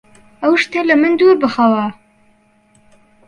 ئەو 0.41 0.53
شتە 0.61 0.81
لە 0.89 0.95
من 1.01 1.13
دوور 1.19 1.37
بخەوە! 1.43 1.85